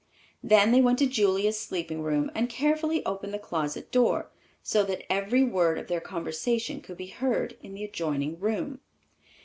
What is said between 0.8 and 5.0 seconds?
went to Julia's sleeping room and carefully opened the closet door, so